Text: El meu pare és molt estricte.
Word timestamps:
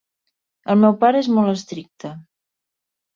El 0.73 0.79
meu 0.83 0.95
pare 1.03 1.21
és 1.25 1.29
molt 1.35 1.51
estricte. 1.51 2.13